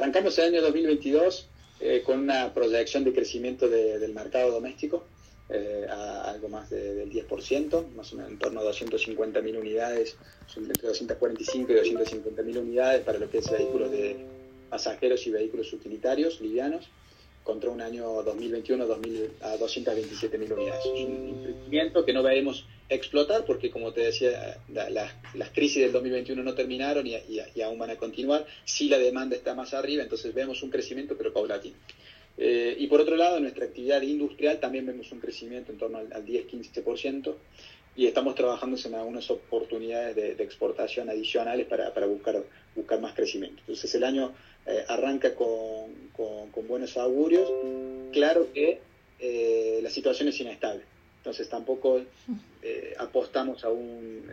[0.00, 1.46] arrancamos el año 2022
[2.04, 5.04] con una proyección de crecimiento del mercado doméstico
[5.90, 10.16] a algo más del 10%, más o menos en torno a 250.000 unidades,
[10.56, 14.24] entre 245 y 250.000 unidades para lo que es vehículos de
[14.70, 16.88] pasajeros y vehículos utilitarios livianos
[17.42, 20.84] contra un año 2021 a 227.000 unidades.
[20.84, 26.42] Es un crecimiento que no veremos explotar porque, como te decía, las crisis del 2021
[26.42, 27.16] no terminaron y,
[27.62, 28.46] aún van a continuar.
[28.64, 31.76] Sí la demanda está más arriba, entonces vemos un crecimiento pero paulatino.
[32.36, 36.08] Eh, y por otro lado, nuestra actividad industrial también vemos un crecimiento en torno al,
[36.24, 37.34] 10-15%
[37.96, 42.42] y estamos trabajando en algunas oportunidades de, exportación adicionales para, para, buscar,
[42.74, 43.60] buscar más crecimiento.
[43.60, 44.32] Entonces el año
[44.66, 46.09] eh, arranca con,
[46.70, 47.50] buenos augurios.
[48.12, 48.80] Claro que
[49.18, 50.82] eh, la situación es inestable,
[51.18, 52.00] entonces tampoco
[52.62, 54.24] eh, apostamos a un,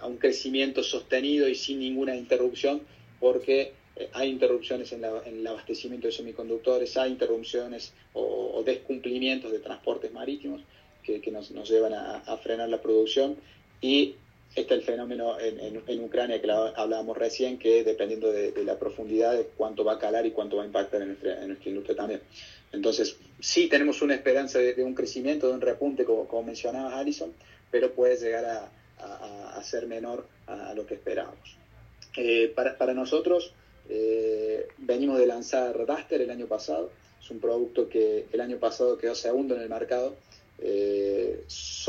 [0.00, 2.80] a un crecimiento sostenido y sin ninguna interrupción,
[3.20, 3.72] porque
[4.12, 10.62] hay interrupciones en, el abastecimiento de semiconductores, hay interrupciones o, descumplimientos de transportes marítimos
[11.02, 13.36] que, nos, nos, llevan a, a frenar la producción
[13.82, 14.14] y
[14.54, 19.84] está el fenómeno en, Ucrania que hablábamos recién, que dependiendo de, la profundidad de cuánto
[19.84, 22.20] va a calar y cuánto va a impactar en nuestra, industria también.
[22.72, 27.32] Entonces, sí tenemos una esperanza de, un crecimiento, de un repunte, como, como mencionaba Alison,
[27.70, 28.70] pero puede llegar a,
[29.62, 31.56] ser menor a, lo que esperábamos.
[32.16, 33.52] Eh, para, para, nosotros,
[33.88, 38.98] eh, venimos de lanzar Duster el año pasado, es un producto que el año pasado
[38.98, 40.14] quedó segundo en el mercado,
[40.58, 41.42] eh,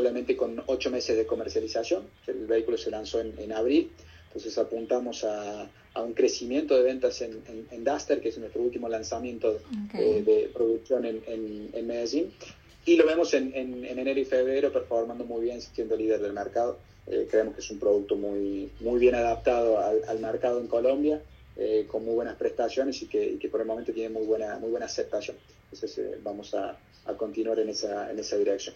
[0.00, 2.04] solamente con ocho meses de comercialización.
[2.26, 3.90] El vehículo se lanzó en, abril,
[4.28, 9.60] entonces apuntamos a, un crecimiento de ventas en, en, Duster, que es nuestro último lanzamiento
[9.92, 12.32] eh, de producción en, Medellín.
[12.86, 16.78] Y lo vemos en, enero y febrero performando muy bien, siendo líder del mercado.
[17.06, 21.20] Eh, creemos que es un producto muy, muy bien adaptado al, mercado en Colombia,
[21.88, 24.86] con muy buenas prestaciones y que, que, por el momento tiene muy buena, muy buena
[24.86, 25.36] aceptación.
[25.70, 28.74] Entonces vamos a, a continuar en esa, en esa dirección.